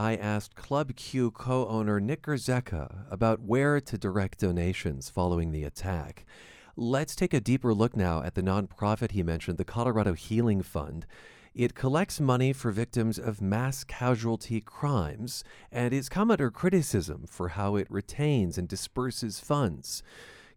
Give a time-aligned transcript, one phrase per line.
[0.00, 5.64] I asked Club Q co owner Nick Grzecka about where to direct donations following the
[5.64, 6.24] attack.
[6.74, 11.04] Let's take a deeper look now at the nonprofit he mentioned, the Colorado Healing Fund.
[11.54, 17.48] It collects money for victims of mass casualty crimes and is come under criticism for
[17.48, 20.02] how it retains and disperses funds.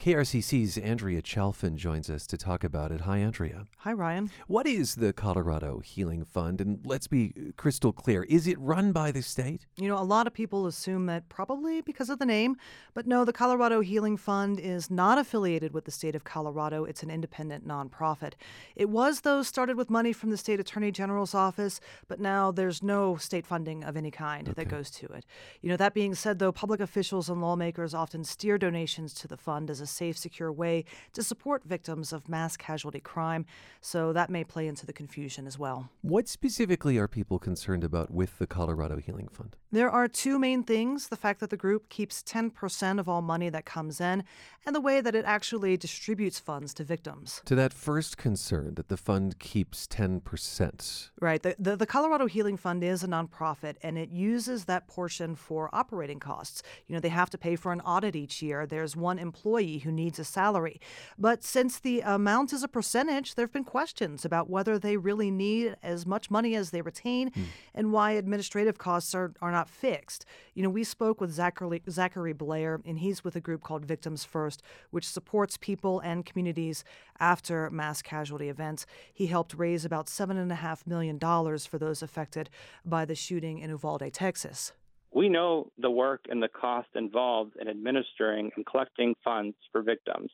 [0.00, 3.02] KRCC's Andrea Chalfin joins us to talk about it.
[3.02, 3.66] Hi, Andrea.
[3.80, 4.30] Hi, Ryan.
[4.46, 6.58] What is the Colorado Healing Fund?
[6.62, 9.66] And let's be crystal clear is it run by the state?
[9.76, 12.56] You know, a lot of people assume that probably because of the name,
[12.94, 16.84] but no, the Colorado Healing Fund is not affiliated with the state of Colorado.
[16.84, 18.32] It's an independent nonprofit.
[18.76, 21.78] It was, though, started with money from the state attorney general's office,
[22.08, 24.64] but now there's no state funding of any kind okay.
[24.64, 25.26] that goes to it.
[25.60, 29.36] You know, that being said, though, public officials and lawmakers often steer donations to the
[29.36, 33.46] fund as a safe, secure way to support victims of mass casualty crime.
[33.80, 35.90] So that may play into the confusion as well.
[36.02, 39.56] What specifically are people concerned about with the Colorado Healing Fund?
[39.72, 43.48] There are two main things the fact that the group keeps 10% of all money
[43.50, 44.24] that comes in,
[44.66, 47.40] and the way that it actually distributes funds to victims.
[47.44, 51.10] To that first concern, that the fund keeps 10%.
[51.20, 51.42] Right.
[51.42, 55.70] The, the, the Colorado Healing Fund is a nonprofit, and it uses that portion for
[55.72, 56.62] operating costs.
[56.86, 58.66] You know, they have to pay for an audit each year.
[58.66, 60.80] There's one employee who needs a salary.
[61.18, 65.30] But since the amount is a percentage, there have been questions about whether they really
[65.30, 67.44] need as much money as they retain mm.
[67.74, 70.24] and why administrative costs are, are not fixed.
[70.54, 74.24] You know, we spoke with Zachary, Zachary Blair, and he's with a group called Victims
[74.24, 76.84] First, which supports people and communities
[77.18, 78.86] after mass casualty events.
[79.12, 82.50] He helped raise about $7.5 million for those affected
[82.84, 84.72] by the shooting in Uvalde, Texas.
[85.12, 90.30] We know the work and the cost involved in administering and collecting funds for victims.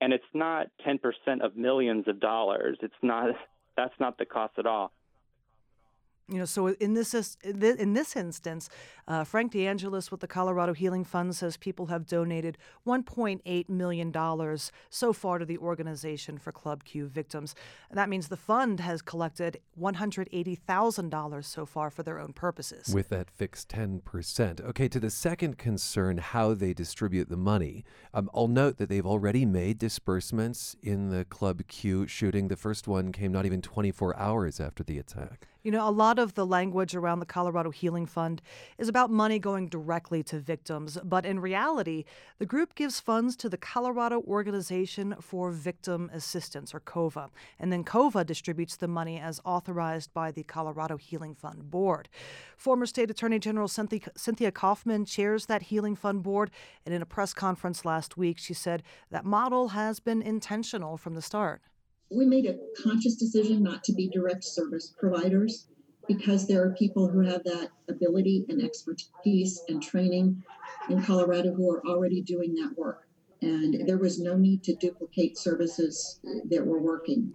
[0.00, 0.98] And it's not 10%
[1.42, 2.78] of millions of dollars.
[2.82, 3.30] It's not
[3.76, 4.92] that's not the cost at all.
[6.32, 8.70] You know, so in this in this instance,
[9.06, 14.72] uh, Frank DeAngelis with the Colorado Healing Fund says people have donated 1.8 million dollars
[14.88, 17.54] so far to the organization for Club Q victims.
[17.90, 22.32] And that means the fund has collected 180 thousand dollars so far for their own
[22.32, 22.94] purposes.
[22.94, 24.62] With that fixed 10 percent.
[24.62, 27.84] Okay, to the second concern, how they distribute the money.
[28.14, 32.48] Um, I'll note that they've already made disbursements in the Club Q shooting.
[32.48, 35.48] The first one came not even 24 hours after the attack.
[35.62, 38.42] You know, a lot of the language around the Colorado Healing Fund
[38.78, 42.04] is about money going directly to victims, but in reality,
[42.40, 47.30] the group gives funds to the Colorado Organization for Victim Assistance, or COVA,
[47.60, 52.08] and then COVA distributes the money as authorized by the Colorado Healing Fund Board.
[52.56, 56.50] Former State Attorney General Cynthia Coffman chairs that Healing Fund Board,
[56.84, 61.14] and in a press conference last week, she said that model has been intentional from
[61.14, 61.62] the start
[62.14, 65.66] we made a conscious decision not to be direct service providers
[66.08, 70.42] because there are people who have that ability and expertise and training
[70.88, 73.06] in Colorado who are already doing that work.
[73.40, 77.34] And there was no need to duplicate services that were working.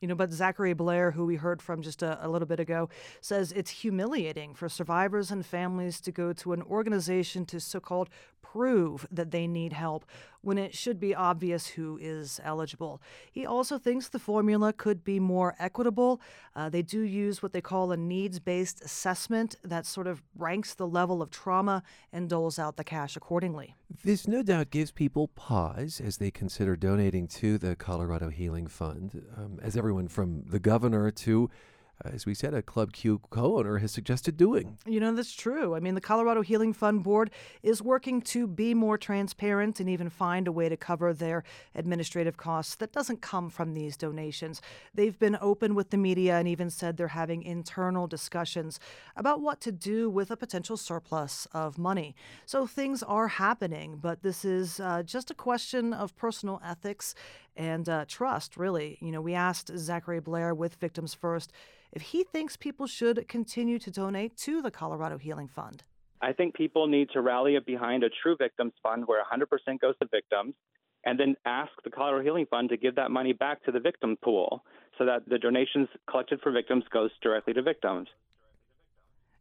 [0.00, 2.88] You know, but Zachary Blair, who we heard from just a, a, little bit ago,
[3.20, 8.08] says it's humiliating for survivors and families to go to an organization to so called
[8.40, 10.04] prove that they need help
[10.42, 13.00] when it should be obvious who is eligible.
[13.30, 16.20] He also thinks the formula could be more equitable.
[16.54, 20.74] Uh, they do use what they call a needs based assessment that sort of ranks
[20.74, 21.82] the level of trauma
[22.12, 23.74] and doles out the cash accordingly.
[24.04, 29.22] This no doubt gives people pause as they consider donating to the Colorado Healing Fund,
[29.36, 31.50] um, as everyone from the governor to
[32.04, 34.78] as we said, a Club Q co owner has suggested doing.
[34.86, 35.74] You know, that's true.
[35.74, 37.30] I mean, the Colorado Healing Fund Board
[37.62, 42.36] is working to be more transparent and even find a way to cover their administrative
[42.36, 44.60] costs that doesn't come from these donations.
[44.94, 48.80] They've been open with the media and even said they're having internal discussions
[49.16, 52.14] about what to do with a potential surplus of money.
[52.46, 57.14] So things are happening, but this is uh, just a question of personal ethics
[57.56, 58.98] and uh, trust, really.
[59.00, 61.52] You know, we asked Zachary Blair with Victims First
[61.92, 65.84] if he thinks people should continue to donate to the Colorado Healing Fund.
[66.22, 70.08] I think people need to rally behind a true victims fund where 100% goes to
[70.10, 70.54] victims
[71.04, 74.16] and then ask the Colorado Healing Fund to give that money back to the victim
[74.22, 74.64] pool
[74.98, 78.08] so that the donations collected for victims goes directly to victims.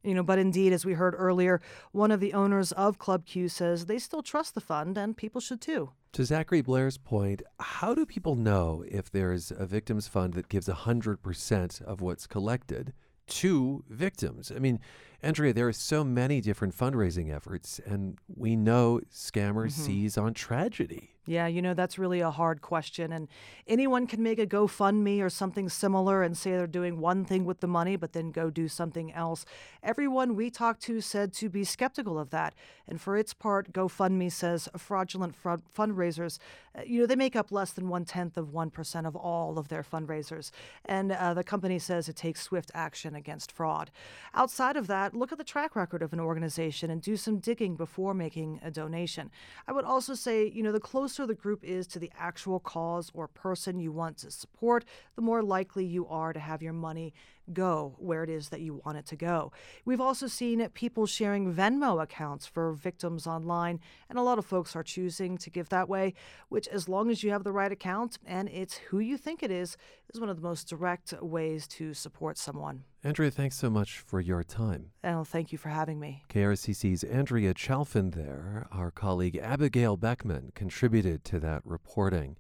[0.04, 1.62] You know, but indeed, as we heard earlier,
[1.92, 5.40] one of the owners of Club Q says they still trust the fund and people
[5.40, 5.92] should too.
[6.14, 10.68] To Zachary Blair's point, how do people know if there's a victims fund that gives
[10.68, 12.94] 100% of what's collected
[13.28, 14.52] to victims?
[14.54, 14.80] I mean,
[15.24, 19.84] Andrea, there are so many different fundraising efforts, and we know scammers mm-hmm.
[19.84, 21.12] seize on tragedy.
[21.28, 23.12] Yeah, you know, that's really a hard question.
[23.12, 23.28] And
[23.68, 27.60] anyone can make a GoFundMe or something similar and say they're doing one thing with
[27.60, 29.46] the money, but then go do something else.
[29.84, 32.56] Everyone we talked to said to be skeptical of that.
[32.88, 36.40] And for its part, GoFundMe says fraudulent fr- fundraisers,
[36.76, 39.68] uh, you know, they make up less than one tenth of 1% of all of
[39.68, 40.50] their fundraisers.
[40.86, 43.92] And uh, the company says it takes swift action against fraud.
[44.34, 47.76] Outside of that, look at the track record of an organization and do some digging
[47.76, 49.30] before making a donation.
[49.68, 53.12] I would also say, you know, the closer the group is to the actual cause
[53.14, 54.86] or person you want to support,
[55.16, 57.14] the more likely you are to have your money
[57.54, 59.52] go where it is that you want it to go.
[59.86, 63.80] We've also seen people sharing Venmo accounts for victims online,
[64.10, 66.14] and a lot of folks are choosing to give that way,
[66.50, 69.52] which, as long as you have the right account and it's who you think it
[69.52, 69.78] is,
[70.14, 72.84] is one of the most direct ways to support someone.
[73.04, 74.92] Andrea, thanks so much for your time.
[75.04, 76.24] Oh, thank you for having me.
[76.30, 78.68] KRCC's Andrea Chalfin there.
[78.72, 82.38] Our colleague Abigail Beckman contributed to that reporting.